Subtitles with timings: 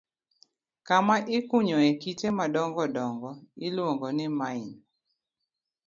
[0.87, 3.29] Kama ikunyoe kite madongo dongo
[3.65, 4.77] iluongo ni mine.